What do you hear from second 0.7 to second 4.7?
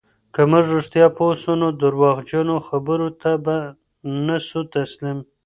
رښتیا پوه سو، نو درواغجنو خبرو ته به نه سو